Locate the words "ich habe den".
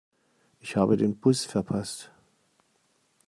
0.59-1.15